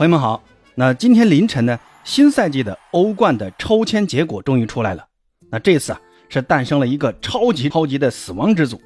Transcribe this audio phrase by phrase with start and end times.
[0.00, 0.42] 朋友们好，
[0.76, 5.06] 那今天凌晨呢，新赛季的欧冠的抽签结果终于出来了。
[5.50, 8.80] 那这次啊，是诞生了一个超级超级的死亡之组，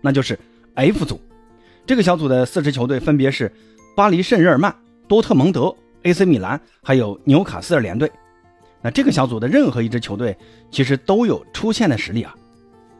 [0.00, 0.38] 那就是
[0.76, 1.20] F 组。
[1.84, 3.52] 这个小组的四支球队分别是
[3.96, 4.72] 巴黎圣日耳曼、
[5.08, 5.74] 多特蒙德、
[6.04, 8.08] AC 米兰，还有纽卡斯尔联队。
[8.80, 10.38] 那这个小组的任何一支球队，
[10.70, 12.32] 其实都有出线的实力啊，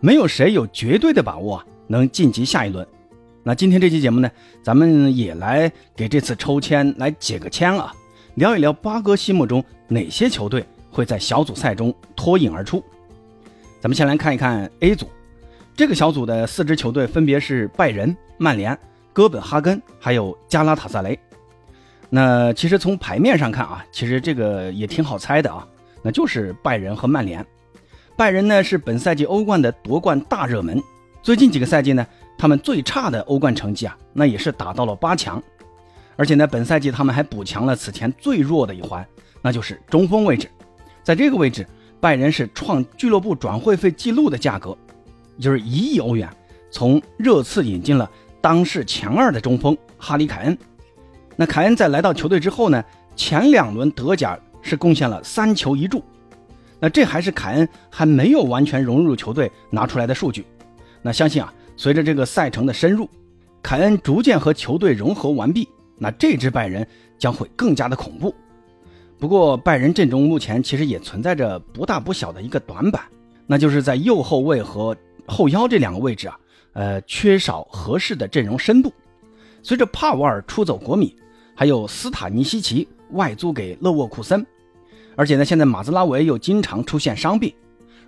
[0.01, 2.85] 没有谁有绝对的把握，能晋级下一轮。
[3.51, 4.31] 那今天这期节目呢，
[4.63, 7.93] 咱们也来给这次抽签来解个签啊，
[8.37, 12.81] 聊一聊八哥心目中哪些球队会在小组赛中脱颖而出。
[13.81, 15.09] 咱们先来看一看 A 组，
[15.75, 18.79] 这个小组的四支球队分别是拜仁、曼联、
[19.13, 21.19] 哥本哈根，还有加拉塔萨雷。
[22.09, 25.67] 那其实从牌面上看啊，其实这个也挺好猜的啊，
[26.05, 27.45] 那就是拜仁和曼联。
[28.17, 30.81] 拜仁呢是本赛季欧冠的夺冠大热门，
[31.21, 32.07] 最近几个赛季呢。
[32.39, 35.43] 他们最差的欧冠成绩啊，那也是打到了八强，
[36.17, 39.07] 而且呢，本赛季他们还补强了此前最弱的一环，
[39.43, 40.49] 那就是中锋位置。
[41.03, 41.67] 在这个位置，
[42.01, 44.75] 拜仁是创俱乐部转会费记录的价格，
[45.39, 46.29] 就是一亿欧元，
[46.71, 48.11] 从热刺引进了
[48.41, 50.57] 当世前二的中锋哈里凯恩。
[51.37, 52.83] 那凯恩在来到球队之后呢，
[53.15, 56.03] 前两轮德甲是贡献了三球一助，
[56.79, 60.47] 那这还是凯恩还没有完全融入球队拿出来的数据。
[61.03, 61.53] 那相信啊。
[61.81, 63.09] 随着这个赛程的深入，
[63.63, 66.87] 凯恩逐渐和球队融合完毕，那这支拜仁
[67.19, 68.35] 将会更加的恐怖。
[69.19, 73.03] 不过，拜仁阵中目前其实也存在着不大不小的一个短板，
[73.47, 76.39] 那就是在右后卫和后腰这两个位置啊，
[76.75, 78.93] 呃，缺少合适的阵容深度。
[79.63, 81.17] 随着帕瓦尔出走国米，
[81.55, 84.47] 还有斯塔尼西奇外租给勒沃库森，
[85.17, 87.51] 而且呢，现在马兹拉维又经常出现伤病，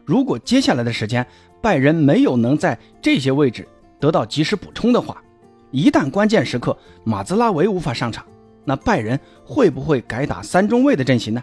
[0.05, 1.27] 如果接下来的时间，
[1.61, 3.67] 拜仁没有能在这些位置
[4.00, 5.22] 得到及时补充的话，
[5.70, 8.25] 一旦关键时刻马兹拉维无法上场，
[8.64, 11.42] 那拜仁会不会改打三中卫的阵型呢？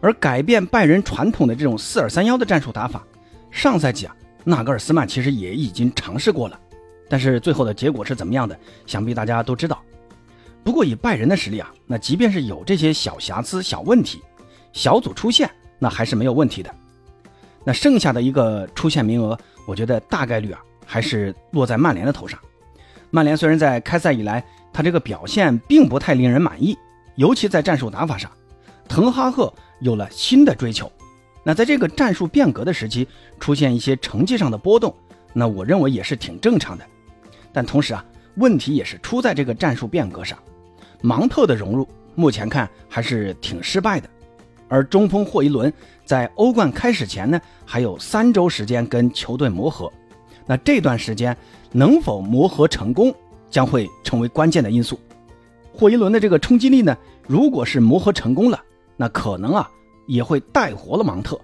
[0.00, 3.04] 而改变拜仁传统的这种四二三幺的战术打法，
[3.50, 6.58] 上赛季啊，纳格尔斯曼其实也已经尝试过了，
[7.08, 9.80] 但是最后的结果是怎么样的，想必大家都知道。
[10.64, 14.20] 不过以拜仁的实力啊，那即便是有这些小瑕疵、小问题，
[14.72, 15.48] 小组出线
[15.78, 16.74] 那还是没有问题的。
[17.64, 22.38] 那剩下的一个出线名额，我觉得大概率啊还是落在曼联的头上。
[23.10, 26.76] 曼联虽然在开赛以来，他这个表现并不太令人满意，
[27.16, 28.30] 尤其在战术打法上，
[28.88, 30.90] 滕哈赫有了新的追求。
[31.44, 33.06] 那在这个战术变革的时期，
[33.38, 34.94] 出现一些成绩上的波动，
[35.32, 36.84] 那我认为也是挺正常的。
[37.52, 38.04] 但同时啊，
[38.36, 40.38] 问题也是出在这个战术变革上，
[41.02, 44.08] 芒特的融入目前看还是挺失败的。
[44.72, 45.70] 而中锋霍伊伦
[46.02, 49.92] 在欧冠开始前呢，还有三周时间跟球队磨合，
[50.46, 51.36] 那这段时间
[51.72, 53.14] 能否磨合成功，
[53.50, 54.98] 将会成为关键的因素。
[55.74, 56.96] 霍伊伦的这个冲击力呢，
[57.28, 58.58] 如果是磨合成功了，
[58.96, 59.70] 那可能啊
[60.06, 61.38] 也会带活了芒特。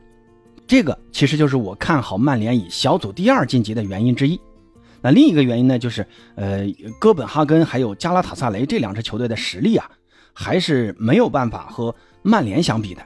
[0.66, 4.40] 这个其实就是我看好曼联以小组第二晋级的原因之一。
[5.02, 6.66] 那另一个原因呢，就是呃
[6.98, 9.90] 哥本哈根还有加拉塔萨雷这两支球队的实力啊，
[10.32, 13.02] 还是没有办法和曼联相比的。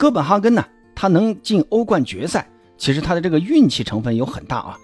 [0.00, 4.78] 哥本哈根呢，他能进欧冠决赛，其实他的这个运气成分有很大啊。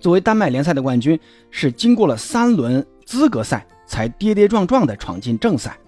[0.00, 1.16] 作为丹麦联赛的冠军，
[1.52, 5.78] 是经过了三轮资格赛才跌跌撞撞的闯进正赛，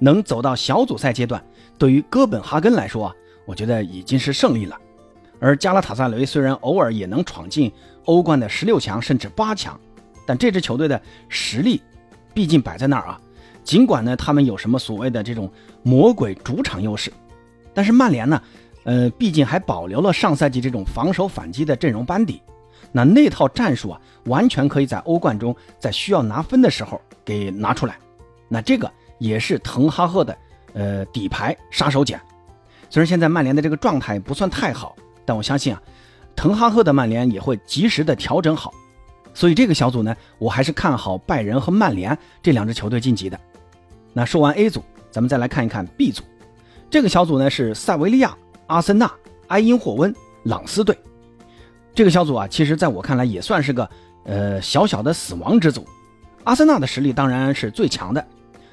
[0.00, 1.40] 能走到小组赛阶段，
[1.78, 3.14] 对于哥本哈根来说啊，
[3.46, 4.76] 我觉得已经是胜利了。
[5.38, 7.70] 而加拉塔萨雷虽然偶尔也能闯进
[8.06, 9.78] 欧冠的十六强甚至八强，
[10.26, 11.80] 但这支球队的实力
[12.34, 13.20] 毕竟摆在那儿啊。
[13.62, 15.48] 尽管呢，他们有什么所谓的这种
[15.84, 17.12] 魔鬼主场优势。
[17.76, 18.40] 但是曼联呢，
[18.84, 22.40] 呃，毕竟还保留了上赛季这种防守反击的阵容班底，
[22.90, 27.98] 那那套战术啊，完全可以在欧冠中在需要拿分的时候给拿出来。
[28.48, 30.34] 那这个也是滕哈赫的
[30.72, 32.18] 呃底牌杀手锏。
[32.88, 35.82] 虽然现在曼联的这个状态不算太好，但我相信啊，
[36.34, 38.72] 滕哈赫的曼联也会及时的调整好。
[39.34, 43.38] 所以这个小组呢，我还是看好拜仁和曼联这两支球队晋级的。
[44.14, 46.22] 那说完 A 组，咱们再来看一看 B 组。
[46.88, 48.36] 这个小组呢是塞维利亚、
[48.68, 49.10] 阿森纳、
[49.48, 50.96] 埃因霍温、朗斯队。
[51.94, 53.88] 这个小组啊，其实在我看来也算是个
[54.24, 55.86] 呃小小的死亡之组。
[56.44, 58.24] 阿森纳的实力当然是最强的，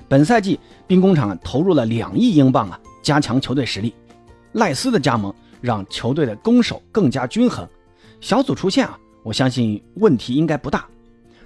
[0.08, 3.94] 本赛季兵工厂投入了两亿英镑啊，加强球队实力。
[4.52, 7.68] 赖斯的加盟让球队的攻守更加均衡。
[8.22, 10.86] 小组出线啊，我相信问题应该不大。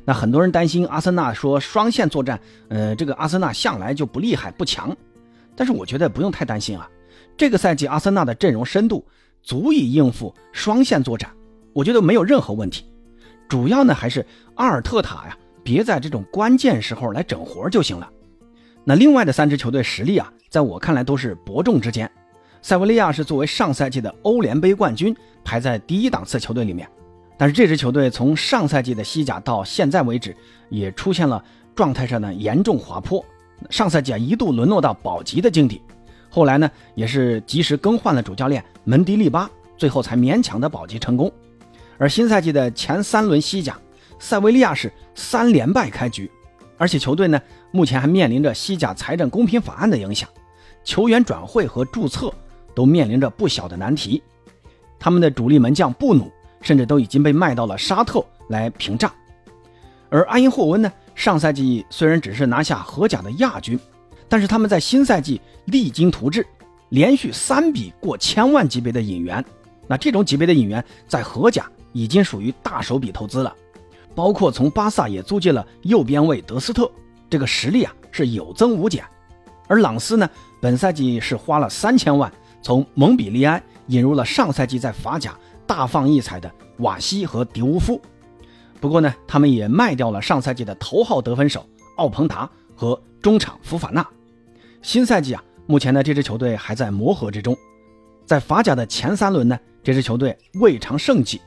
[0.04, 2.40] 那很多人担心阿森纳说双线作战，
[2.70, 4.96] 呃，这个阿森纳向来就不厉害不强。
[5.58, 6.88] 但是我觉得不用太担心啊，
[7.36, 9.06] 这个赛季阿森纳的阵容深度
[9.42, 11.30] 足以应付双线作战，
[11.74, 12.86] 我觉得没有任何问题。
[13.50, 14.26] 主要呢还是
[14.56, 18.08] 阿尔特塔呀，别在这种关键时候来整活就行了。
[18.84, 22.10] 那另外的三支球队实力啊，在我看来都是伯仲之间。
[22.62, 26.88] 塞维利亚是作为上赛季的欧联杯冠军，排在第一档次球队里面。
[27.38, 30.36] 但是这支球队从上赛季的西甲到现在为止，
[30.70, 31.44] 也出现了
[31.76, 33.24] 状态上的严重滑坡。
[33.70, 35.82] 上赛季啊，一度沦落到保级的境地，
[36.30, 41.32] 后来呢，也是及时更换了主教练门迪利巴，最后才勉强的保级成功。
[41.98, 43.78] 而新赛季的前三轮西甲，
[44.20, 46.30] 塞维利亚是三连败开局。
[46.78, 50.30] 而且球队呢，目前还面临着西甲财政公平法案的影响，
[50.84, 52.32] 球员转会和注册
[52.76, 54.22] 都面临着不小的难题。
[55.00, 56.32] 他们的主力门将布努
[56.62, 59.12] 甚至都已经被卖到了沙特来平账。
[60.10, 63.78] 而阿因霍温呢，上赛季虽然只是拿下荷甲的亚军，
[64.30, 66.46] 但是他们在新赛季励精图治，
[66.90, 69.44] 连续三笔过千万级别的引援。
[69.88, 73.54] 那这种级别的引援在荷甲已经属于大手笔投资了。
[74.14, 76.90] 包括从巴萨也租借了右边卫德斯特，
[77.28, 79.04] 这个实力啊是有增无减。
[79.68, 80.30] 而朗斯呢，
[80.62, 82.32] 本赛季是花了三千万
[82.62, 85.36] 从蒙彼利埃引入了上赛季在法甲
[85.66, 88.00] 大放异彩的瓦西和迪乌夫。
[88.80, 91.66] 不过呢，他们也卖掉了上赛季的头号得分手
[91.96, 94.08] 奥彭达和中场福法纳。
[94.82, 97.58] 新赛季啊，目前呢这支球队还在磨合之中，
[98.26, 101.42] 在法甲的前三轮呢，这支球队未尝胜绩。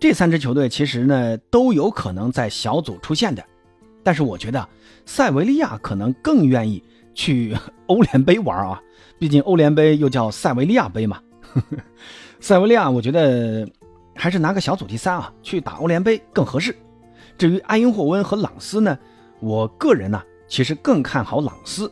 [0.00, 3.44] 这三支球队其实呢都有可能在小组出现的，
[4.02, 4.68] 但是我觉得
[5.06, 6.82] 塞维利亚可能更愿意
[7.14, 7.56] 去
[7.86, 8.82] 欧联杯玩啊，
[9.18, 11.20] 毕竟欧联杯又叫塞维利亚杯嘛。
[12.40, 13.66] 塞维利亚我觉得
[14.14, 16.74] 还是拿个小组第三啊，去打欧联杯更合适。
[17.36, 18.98] 至于埃因霍温和朗斯呢，
[19.40, 21.90] 我个人呢其实更看好朗斯，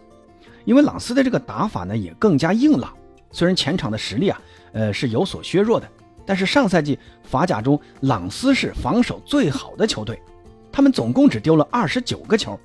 [0.64, 2.92] 因为朗斯的这个打法呢也更加硬朗，
[3.30, 4.40] 虽然前场的实力啊
[4.72, 5.88] 呃是有所削弱的。
[6.24, 10.22] 但是上赛季法甲中，朗斯是防守最好的球队，
[10.70, 12.56] 他们总共只丢了二十九个球，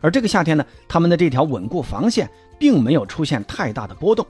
[0.00, 4.24] 而这个夏天呢，他们的这条稳固防线并没有出现太大的波动。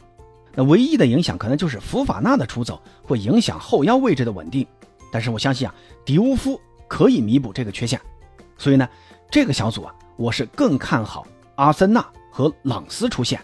[0.54, 4.66] 那唯一的影响可能就是福法纳的出走会影响后腰位置的稳定，
[5.12, 5.74] 但是我相信啊，
[6.04, 8.00] 迪乌夫可以弥补这个缺陷，
[8.58, 8.88] 所以呢，
[9.30, 13.40] 这个小组啊，我是更看好阿森纳和朗斯出现。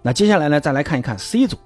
[0.00, 1.56] 那接下来呢，再来看一看 C 组。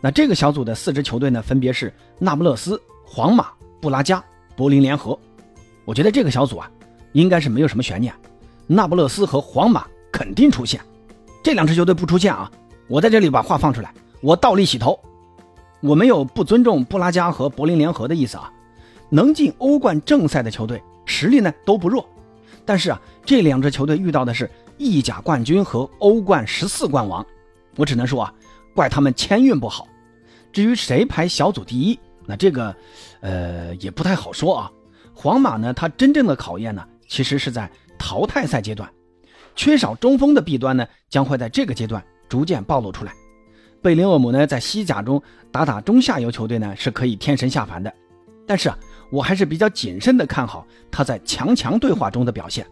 [0.00, 3.48] 那这个小组的四支球队呢，分别是那不勒斯、皇马、
[3.80, 4.24] 布拉加、
[4.56, 5.18] 柏林联合。
[5.84, 6.70] 我觉得这个小组啊，
[7.12, 8.14] 应该是没有什么悬念，
[8.66, 10.80] 那不勒斯和皇马肯定出现。
[11.42, 12.50] 这两支球队不出现啊，
[12.92, 13.90] 我在这里把话放出来，
[14.20, 15.00] 我倒立洗头。
[15.80, 18.52] 我没有不尊重布拉加和柏林联合的意思啊。
[19.08, 22.06] 能进欧冠正赛的球队实力呢都不弱，
[22.66, 27.24] 但是啊，这两支球队遇到的是意甲冠军和欧冠十四冠王，
[27.76, 28.34] 我只能说啊，
[28.74, 29.88] 怪他们签运不好。
[30.52, 32.76] 至于谁排小组第一，那这个，
[33.22, 34.70] 呃，也不太好说啊。
[35.14, 38.86] 皇马呢，它真正的考验呢，其实是在淘汰赛阶段，
[39.56, 43.12] 缺少中锋的弊端呢，将会在这个阶段逐渐暴露出来。
[43.82, 47.92] 贝林厄姆呢，在西甲中打打中下游球队呢，是可以天神下凡的，
[48.46, 48.78] 但是啊，
[49.10, 52.66] 我还是比较谨慎的看好他在强强对话中的表现。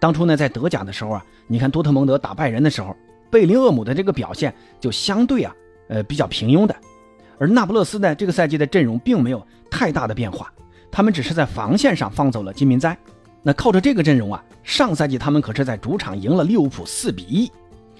[0.00, 2.96] 当初呢，在德甲的时候啊，你看多特蒙德打拜仁的时候，
[3.30, 5.54] 贝林厄姆的这个表现就相对啊，
[5.88, 6.74] 呃，比较平庸的。
[7.38, 10.52] 而那不勒斯呢，这个赛季的阵容并没有太大的变化，
[10.90, 12.98] 他们只是在防线上放走了金明哉。
[13.40, 17.48] 那靠着这个阵容啊，上赛季他们可是在主场赢了利物浦四比一，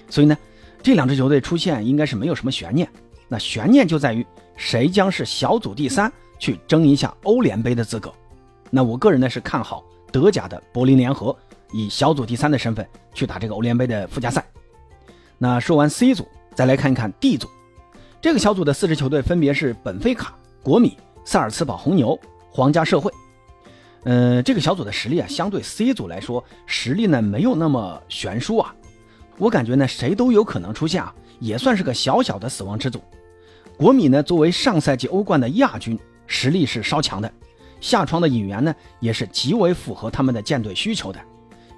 [0.09, 0.37] 所以呢，
[0.83, 2.87] 这两支球队出现应该是没有什么悬念。
[3.27, 4.25] 那悬念就在于
[4.57, 8.11] 谁将是小组第三，去争一下欧联杯的资格。
[8.69, 11.35] 那我个人呢是看好德甲的柏林联合
[11.71, 14.45] 以小组第三的身份去打这个欧联杯的附加赛。
[15.37, 17.47] 那说完 C 组，再来看一看 D 组。
[18.21, 22.19] 这个小组的四支球队分别是本菲卡、国米、萨尔茨堡红牛、
[22.49, 23.11] 皇家社会。
[24.03, 28.75] 嗯，这个小组的实力啊，相对 C 组来说，实力呢没有那么悬殊啊。
[29.41, 33.01] 我感觉呢，谁都有可能出现啊，也算是个小小的死亡之组。
[33.75, 37.33] 国米呢，作为上赛季欧冠的亚军，实力是稍强的。
[37.79, 41.19] 下窗的引援呢，也是极为符合他们的舰队需求的。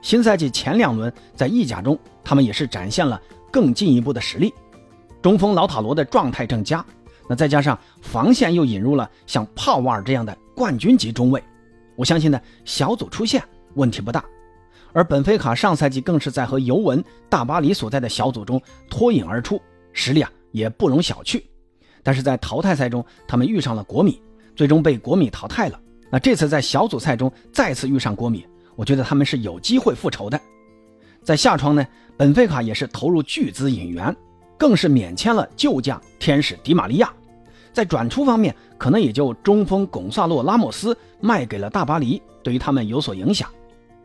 [0.02, 3.18] 新赛季前两轮在意甲中，他们也是展现了
[3.50, 4.54] 更进一步的实力。
[5.22, 6.86] 中锋老塔罗的状态正佳，
[7.30, 11.42] 那再加上防线又引入了像帕瓦尔这样的冠军级中卫，
[11.96, 13.42] 我相信呢小组出线
[13.76, 14.22] 问题不大。
[14.94, 21.44] 而本菲卡上赛季更是在和尤文、大巴黎所在的小组中脱颖而出，实力啊也不容小觑。
[22.02, 24.22] 但是在淘汰赛中，他们遇上了国米，
[24.56, 25.80] 最终被国米淘汰了。
[26.10, 28.46] 那这次在小组赛中再次遇上国米，
[28.76, 30.40] 我觉得他们是有机会复仇的。
[31.24, 31.86] 在下窗呢，
[32.16, 34.16] 本菲卡也是投入巨资引援。
[34.56, 37.12] 更是免签了旧将天使迪马利亚，
[37.74, 43.50] 在转出方面，可能也就中锋巩萨洛拉莫斯卖给了大巴黎，对于他们有所影响。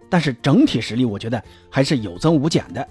[0.09, 2.87] 但是整体实力，我觉得还是有增无减的。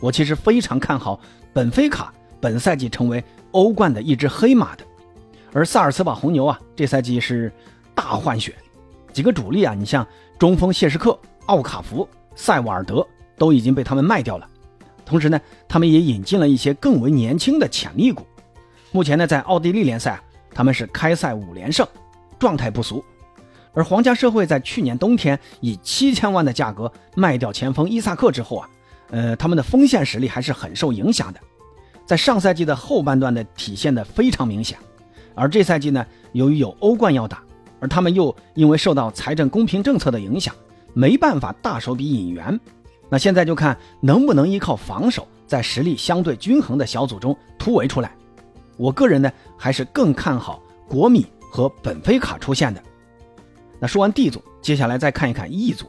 [0.00, 1.18] 我其实非常看好
[1.52, 4.84] 本菲卡本赛季成为欧冠的一只黑马的。
[5.52, 7.50] 而萨尔茨堡红牛啊，这赛季是
[7.94, 8.54] 大换血，
[9.12, 10.06] 几个主力啊，你像
[10.38, 13.06] 中锋谢什克、奥卡福、塞瓦尔德
[13.38, 14.46] 都已经被他们卖掉了。
[15.04, 18.26] 同时呢，他们也引进了一些更为年轻的潜力股。
[18.92, 20.20] 目前呢，在奥地利联赛，
[20.52, 21.86] 他们是开赛五连胜，
[22.38, 23.02] 状态不俗。
[23.76, 28.70] 而皇家社会在去年冬天以七千万的价格卖掉前锋伊萨克之后啊，
[29.10, 31.40] 呃，他们的锋线实力还是很受影响的，
[32.06, 34.78] 在上赛季的后半段的体现的非常明显。
[35.34, 37.42] 而这赛季呢，由于有欧冠要打，
[37.78, 40.54] 而他们又因为受到财政公平政策的影响，
[40.94, 42.58] 没办法大手笔引援。
[43.10, 48.10] 那现在就看能不能依靠防守，在实力相对均衡的小组中突围出来。
[48.78, 52.82] 我个人呢，还是更看好国米和本菲卡出现的。
[53.80, 55.86] 那说完 D 组，接下来再看一看 E 组。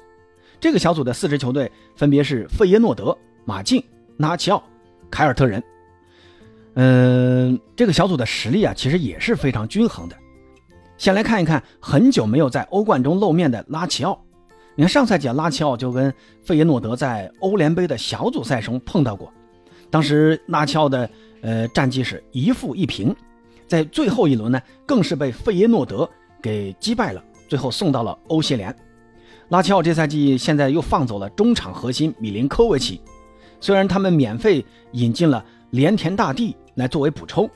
[0.59, 3.83] 这个小组的四支球队分别是费耶诺德、马竞、
[4.17, 4.63] 拉齐奥、
[5.09, 5.63] 凯尔特人。
[6.73, 10.15] 嗯，这个小组的实力啊，其实也是非常均衡的。
[10.97, 14.19] 先来看一看很久没有在欧冠中露面的拉齐奥。
[14.75, 16.13] 你看上赛季，拉齐奥就跟
[16.43, 19.31] 费耶诺德在欧联杯的小组赛中碰到过，
[19.89, 21.09] 当时拉齐奥的
[21.41, 23.15] 呃战绩是一负一平，
[23.67, 26.07] 在最后一轮呢，更是被费耶诺德
[26.41, 28.75] 给击败了，最后送到了欧协联。
[29.49, 33.01] 拉齐奥这赛季现在又放走了中场核心米林科维奇，
[33.59, 36.55] 虽然他们免费引进了连田大地。
[36.77, 37.49] 来作为补充，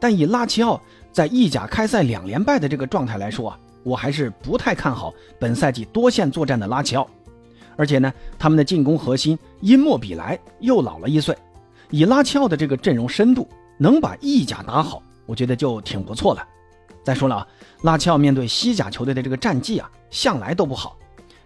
[0.00, 0.80] 但以拉齐奥
[1.12, 7.06] 在意甲开赛两连败的这个状态来说啊，我还是不太看好本赛季多线作战的拉齐奥。
[7.76, 11.36] 而且呢，他们的进攻核心因莫比莱又老了一岁，
[11.90, 16.42] 以拉齐奥的这个阵容深度，能把意甲打好，我觉得就挺不错了。
[17.04, 17.46] 再说了啊，
[17.82, 20.96] 拉齐奥面对西甲球队的这个战绩啊，向来都不好，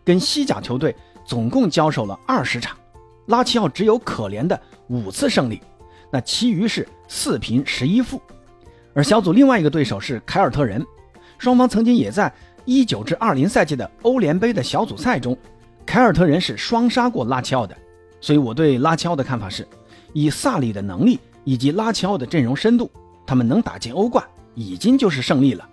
[0.04, 0.94] 跟西甲球队
[1.26, 2.76] 总共交手了二十场，
[3.26, 5.60] 拉齐奥只有可怜的五次胜利。
[6.10, 8.22] 那其余是四平十一负，
[8.94, 10.82] 而小组另外一个对手是凯尔特人，
[11.36, 12.32] 双方曾经也在
[12.64, 15.36] 一九至二零赛季的欧联杯的小组赛中，
[15.84, 17.76] 凯尔特人是双杀过拉齐奥的，
[18.20, 19.66] 所以我对拉齐奥的看法是，
[20.12, 22.90] 以萨里的能力以及拉齐奥的阵容深度，
[23.26, 24.24] 他们能打进欧冠
[24.58, 25.68] 已经就是胜利了。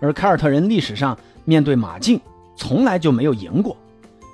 [0.00, 2.20] 而凯尔特人历史上面对马竞
[2.56, 3.76] 从来就没有赢过，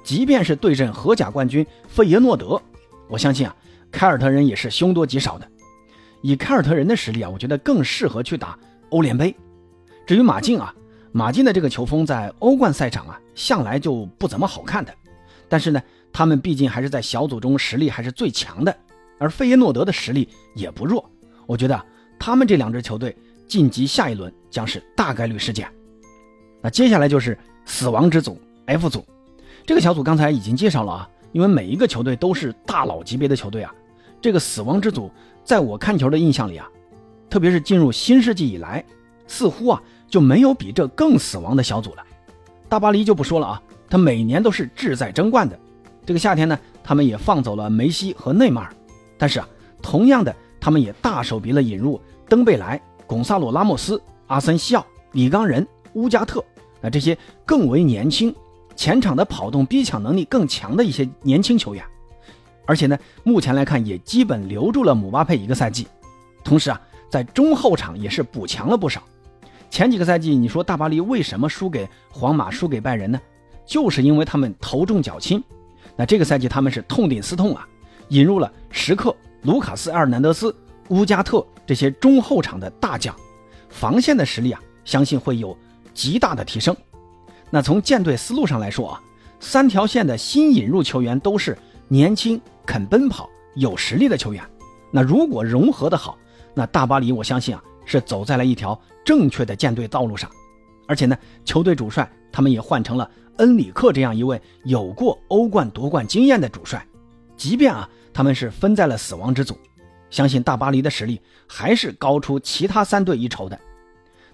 [0.03, 2.61] 即便是对阵荷甲冠军费耶诺德，
[3.09, 3.55] 我相信啊。
[3.93, 5.47] 凯尔特人也是凶多吉少的，
[6.21, 9.33] 以凯尔特人的实力啊，我觉得更适合去打欧联杯。
[10.07, 10.75] 至于马竞啊，
[11.13, 14.93] 马竞的这个球风在欧冠赛场啊，向来就不怎么好看的。
[15.49, 15.81] 但是呢，
[16.13, 18.77] 他们毕竟还是在小组中实力还是最强的，
[19.19, 21.09] 而费耶诺德的实力也不弱。
[21.47, 21.81] 我觉得
[22.19, 25.69] 他们这两支球队晋级下一轮将是大概率事件。
[26.63, 29.05] 那接下来就是死亡之组 F 组，
[29.67, 33.75] 这个小组刚才已经介绍了啊，因为每一个球队都是大佬级别的球队啊。
[34.21, 35.11] 这个死亡之组，
[35.45, 36.67] 在我看球的印象里啊，
[37.29, 38.83] 特别是进入新世纪以来，
[39.27, 42.03] 似乎啊就没有比这更死亡的小组了。
[42.69, 45.59] 大巴黎就不说了啊，他每年都是志在争冠的。
[46.07, 48.75] 这个夏天呢，他们也放走了梅西和内马尔，
[49.19, 49.49] 但是啊，
[49.83, 56.45] 同样的，他们也大手笔了引入登贝莱、贡萨洛拉莫斯、阿森西奥、里冈仁、乌加特，
[56.81, 58.35] 那这些更为年轻、
[58.75, 61.85] 前场的跑动逼抢能力更强的一些年轻球员。
[62.67, 65.87] 而且呢，目前来看也基本留住了姆巴佩一个赛季，
[66.43, 66.81] 同时啊，
[67.11, 69.03] 在中后场也是补强了不少。
[69.71, 73.21] 前几个赛季，你说大巴黎为什么输给皇马、输给拜仁呢？
[73.67, 75.43] 就是因为他们头重脚轻。
[75.97, 77.67] 那这个赛季他们是痛定思痛啊，
[78.09, 80.55] 引入了时刻、卢卡斯·埃尔南德斯、
[80.89, 83.15] 乌加特这些中后场的大将，
[83.69, 85.57] 防线的实力啊，相信会有
[85.93, 86.77] 极大的提升。
[87.51, 89.03] 那从建队思路上来说啊，
[89.41, 91.57] 三条线的新引入球员都是
[91.89, 92.41] 年轻。
[92.67, 94.43] 肯奔跑、有实力的球员，
[94.91, 96.17] 那如果融合的好，
[96.55, 100.31] 那大巴黎我相信啊是走在了一条正确的建队道路上。
[100.89, 106.83] 而且呢，球队主帅他们也换成了恩里克这样一位有过欧冠夺冠经验的主帅。
[107.37, 109.59] 即便啊他们是分在了死亡之组，
[110.11, 113.59] 相信大巴黎的实力还是高出其他三队一筹的。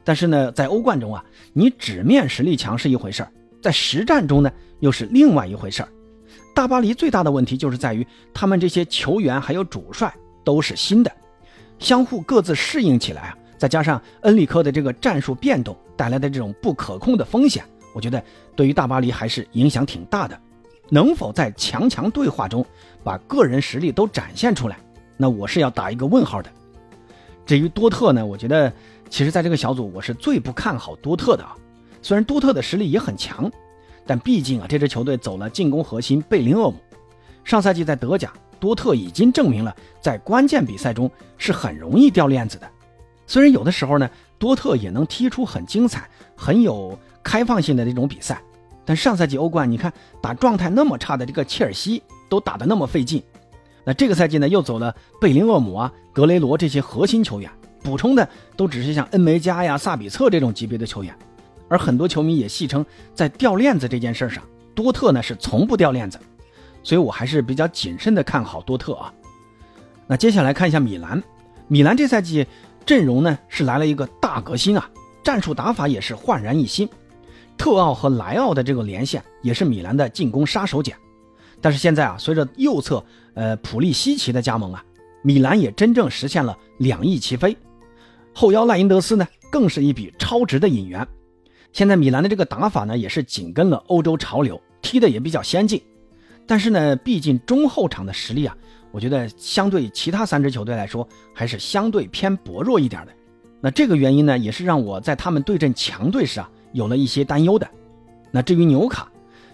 [0.03, 4.51] 但是呢，在欧冠中啊，你纸面实力强是一回事儿，在实战中呢
[4.81, 5.89] 又是另外一回事儿。
[6.55, 10.13] 大巴黎最大的问题就是在于，他们这些球员还有主帅
[10.43, 11.13] 都是新的，
[11.79, 17.63] 相互各自适应起来啊，再加上恩里克的这个战术变动带来的这种不可控的风险，
[17.95, 18.23] 我觉得
[18.57, 20.39] 对于大巴黎还是影响挺大的。
[20.89, 22.67] 能否在强强对话中
[23.05, 24.77] 把个人实力都展现出来，
[25.21, 26.51] 那我是要打一个问号的。
[27.45, 28.73] 至于多特呢，我觉得
[29.11, 31.55] 其实在这个小组我是最不看好多特的啊，
[32.01, 33.53] 虽然多特的实力也很强。
[34.07, 36.77] 但毕竟啊，这支球队走了进攻核心贝林厄姆，
[37.45, 42.69] 上赛季在德甲多特已经证明了在关键比赛中是很容易掉链子的。
[43.27, 48.43] 虽然有的时候呢，多特也能踢出很精彩、很有开放性的这种比赛，
[48.85, 53.23] 但上赛季欧冠，你看打状态那么差的这个切尔西都打得那么费劲，
[53.85, 57.51] 那这个赛季呢又走了贝林厄姆啊、格雷罗这些核心球员，
[57.83, 61.15] 补充的都只是像恩梅加呀、萨比策这种级别的球员，
[61.69, 62.85] 而很多球迷也戏称，
[63.15, 64.43] 在掉链子这件事上，
[64.75, 66.19] 多特呢是从不掉链子。
[66.83, 69.13] 所以我还是比较谨慎的看好多特啊。
[70.07, 71.23] 那接下来看一下米兰，
[71.69, 72.47] 米兰这赛季
[72.87, 74.89] 阵容呢是来了一个大革新啊，
[75.23, 76.89] 战术打法也是焕然一新。
[77.59, 80.95] 特奥和莱奥的这个连线也是米兰的进攻杀手锏。
[81.61, 84.85] 但是现在啊，随着右侧呃普利西奇的加盟啊，
[85.23, 87.57] 米兰也真正实现了两翼齐飞。
[88.33, 91.07] 后腰赖因德斯呢更是一笔超值的引援。
[91.73, 95.83] 现在米兰的这个打法呢也是紧跟了欧洲潮流，踢的也比较先进。
[96.47, 98.57] 但是呢，毕竟中后场的实力啊，
[98.91, 103.13] 我觉得相对其他三支球队来说，还是相对偏薄弱一点的。
[103.61, 107.69] 那这个原因呢，也是让我在他们对阵强队时啊，有了一些担忧的。
[108.33, 109.11] 那至于纽卡，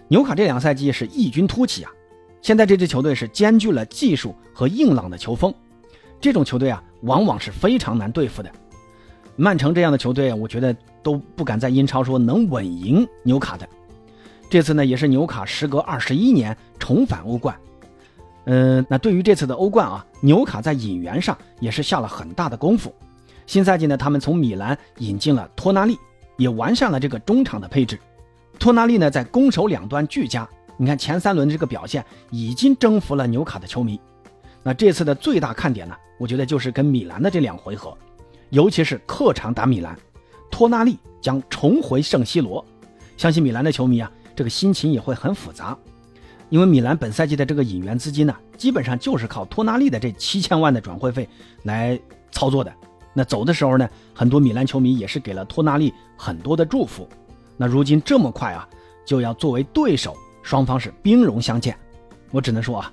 [0.07, 1.91] 纽卡这两赛季是异军突起啊。
[2.41, 5.53] 现在这支球队是兼具了技术和硬朗的球风，
[6.21, 8.51] 这种球队啊，往往是非常难对付的。
[9.35, 13.67] 曼城这样的球队，我觉得都不敢在英超说能稳赢纽卡的。
[14.49, 17.55] 这次呢，也是纽卡时隔二十一年重返欧冠。
[18.45, 22.93] 嗯，那对于这次的欧冠啊，纽卡在引援上也是下了很大的功夫。
[23.45, 25.99] 新赛季呢，他们从米兰引进了托纳利，
[26.37, 27.99] 也完善了这个中场的配置。
[28.57, 30.47] 托纳利呢，在攻守两端俱佳。
[30.77, 33.99] 你看前三轮的这个表现，已经征服了纽卡的球迷。
[34.63, 37.97] 那这次的最大看点呢，我觉得就是跟米兰的这两回合，
[38.49, 39.97] 尤其是客场打米兰，
[40.49, 42.63] 托纳利将重回圣西罗。
[43.17, 44.11] 相信米兰的球迷啊。
[44.35, 45.75] 这个心情也会很复杂，
[46.49, 51.27] 因为米兰本赛季的这个引援资金呢，基本上就是靠托纳利的这七千万的转会费
[51.63, 51.99] 来
[52.31, 52.71] 操作的。
[53.15, 57.09] 那走的时候呢，很多米兰球迷也是给了托纳利很多的祝福。
[57.57, 58.69] 那如今这么快啊，
[59.07, 60.15] 就要作为对手，
[60.47, 61.77] 双方是兵戎相见，
[62.31, 62.89] 我只能说啊，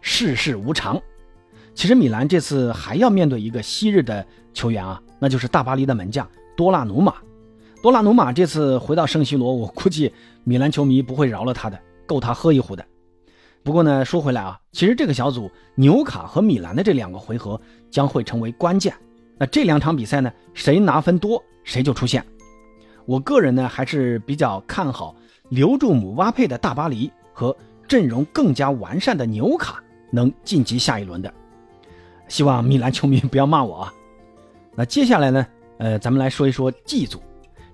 [0.00, 1.00] 世事无常。
[1.76, 7.14] 其实米兰这次还要面对一个昔日的球员啊，那就是大巴黎的门将多纳努马。
[7.80, 12.84] 多纳努马这次回到圣西罗，我估计米兰球迷不会饶了他的，够他喝一壶的。
[13.62, 17.60] 不过呢，说回来啊，其实这个小组纽卡和米兰的这两个回合
[17.92, 18.92] 将会成为关键。
[19.38, 22.26] 那这两场比赛呢，谁拿分多谁就出线。
[23.04, 25.14] 我个人呢还是比较看好
[25.48, 27.56] 留住姆巴佩的大巴黎和
[27.88, 31.32] 阵容更加完善的纽卡能晋级下一轮的。
[32.28, 33.94] 希望米兰球迷不要骂我啊。
[34.74, 35.46] 那接下来呢，
[35.78, 37.20] 呃，咱们来说一说 G 组。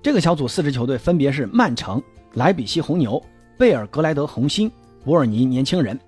[0.02, 2.02] 这个小组四支球队分别是曼城、
[2.34, 3.22] 莱比锡红牛、
[3.56, 4.70] 贝尔格莱德红星、
[5.04, 5.98] 伯尔尼年轻人。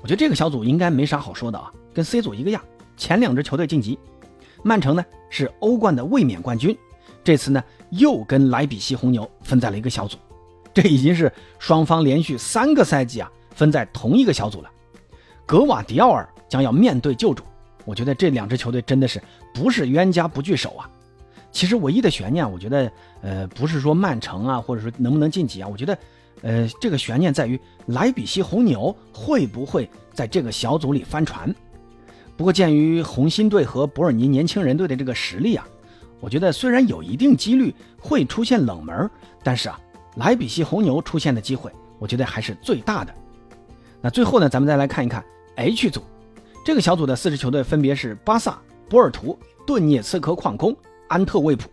[0.00, 2.62] 我觉得这个小组应该没啥好说的啊，跟 C 组一个样。
[2.96, 3.98] 前两支球队晋级，
[4.62, 6.76] 曼城呢是欧冠的卫冕冠军，
[7.24, 10.16] 这次呢又跟莱比锡红牛分在了一个小组，
[10.74, 14.70] 这已经是双方连续三个赛季啊分在同一个小组了。
[15.46, 17.44] 格瓦迪奥尔将要面对旧主，
[17.84, 19.22] 我觉得这两支球队真的是
[19.54, 20.90] 不是冤家不聚首啊。
[21.52, 22.90] 其实唯一的悬念，我觉得，
[23.22, 25.96] 呃，不是说曼城啊，或者说能不能晋级啊，我觉得，
[26.42, 31.54] 呃，这个悬念在于莱比锡红牛会不会在这个小组里翻船。
[32.36, 35.64] 不过，鉴于红星队和伯尔尼年轻人队的这个实力啊，
[36.18, 39.08] 我觉得虽然有一定几率会出现冷门，
[39.44, 39.78] 但是啊，
[40.16, 43.14] 莱比锡红牛出现的机会，我觉得还是最大的。
[44.00, 45.24] 那最后呢，咱们再来看一看
[45.56, 46.02] H 组，
[46.64, 50.76] 这个小组的四支球队分别是巴萨、波尔图、顿涅茨克矿工。
[51.06, 51.68] 安特卫普，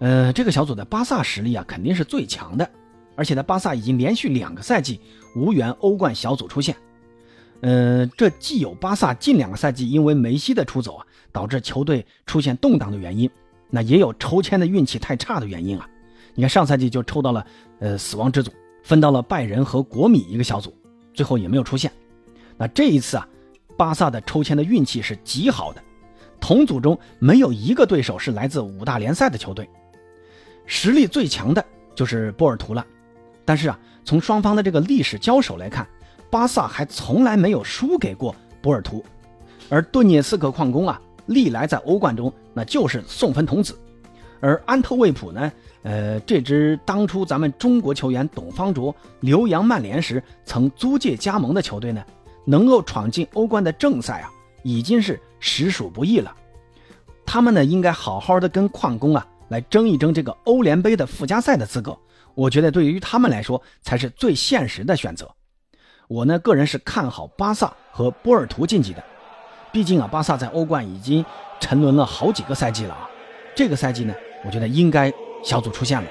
[0.00, 2.70] 呃，这个小组的巴萨实力啊肯定是最强的，
[3.16, 5.00] 而且呢，巴萨已经连续两个赛季
[5.34, 6.76] 无缘欧冠小组出线。
[7.62, 13.28] 呃，这既有巴萨近两个赛季因为梅西的出走啊导致球队出现动荡的原因，
[13.70, 15.88] 那也有抽签的运气太差的原因啊。
[16.38, 17.44] 你看上赛季就抽到了
[17.80, 18.52] 呃死亡之组，
[18.84, 20.72] 分到了拜仁和国米一个小组，
[21.12, 21.90] 最后也没有出现。
[22.56, 23.26] 那这一次啊，
[23.76, 25.82] 巴萨的抽签的运气是极好的。
[26.38, 29.68] 同组中没有一个对手是来自五大联赛的球队，
[30.64, 31.64] 实力最强的
[31.96, 32.86] 就是波尔图了。
[33.44, 35.84] 但是啊，从双方的这个历史交手来看，
[36.30, 39.04] 巴萨还从来没有输给过波尔图。
[39.68, 43.76] 而顿涅斯克矿工啊，历来在欧冠中那就是送分童子。
[44.40, 52.04] 而安特卫普呢，呃，这支当初咱们中国球员董方卓留洋曼联时曾租借加盟的球队呢，
[52.44, 54.30] 能够闯进欧冠的正赛啊。
[54.64, 56.34] 已经是实属不易了，
[57.24, 61.96] 他们呢应该好好的跟矿工啊来争一争这个欧联杯的附加赛的资格。
[62.34, 65.30] 我觉得对于他们来说才是最现实的选择。
[66.08, 69.02] 我呢个人是看好巴萨和波尔图晋级的。
[69.70, 71.24] 毕竟啊，巴萨在欧冠已经
[71.60, 73.08] 沉沦了好几个赛季了啊，
[73.54, 74.12] 这个赛季呢，
[74.44, 76.08] 我觉得应该小组出线了。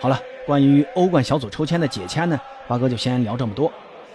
[0.00, 3.70] 好了，关于欧冠小组抽签的解签呢，八哥就先聊这么多。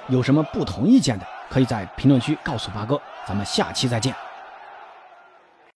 [0.08, 2.99] 有什么不同意见的，可以在评论区告诉八哥。
[3.28, 4.25] 咱们下期再见。